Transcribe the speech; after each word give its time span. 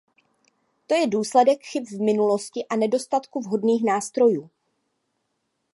To 0.87 0.95
je 0.95 1.07
důsledek 1.07 1.63
chyb 1.63 1.83
v 1.91 2.01
minulosti 2.01 2.65
a 2.69 2.75
nedostatku 2.75 3.39
vhodných 3.39 3.83
nástrojů. 3.83 4.49